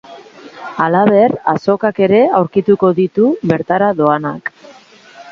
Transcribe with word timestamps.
Halaber, 0.83 1.33
azokak 1.51 1.99
ere 2.05 2.21
aurkituko 2.37 2.89
ditu 3.01 3.27
bertara 3.51 3.91
doanak. 4.01 4.51